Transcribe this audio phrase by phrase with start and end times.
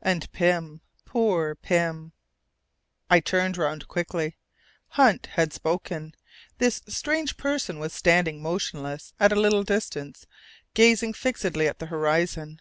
[0.00, 2.12] "And Pym poor Pym?"
[3.10, 4.36] I turned round quickly.
[4.90, 6.14] Hunt had spoken.
[6.58, 10.24] This strange person was standing motionless at a little distance,
[10.74, 12.60] gazing fixedly at the horizon.